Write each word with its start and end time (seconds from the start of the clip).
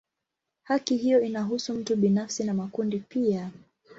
Haki 0.63 0.97
hiyo 0.97 1.21
inahusu 1.21 1.73
mtu 1.73 1.95
binafsi 1.95 2.43
na 2.43 2.53
makundi 2.53 2.99
pia. 2.99 3.49